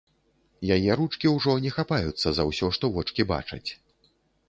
Яе 0.75 0.91
ручкі 1.01 1.33
ўжо 1.35 1.55
не 1.67 1.71
хапаюцца 1.77 2.27
за 2.41 2.49
ўсё, 2.51 2.73
што 2.81 2.93
вочкі 2.99 3.31
бачаць. 3.37 3.67